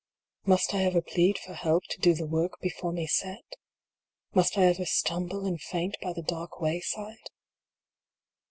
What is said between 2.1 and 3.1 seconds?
the work before me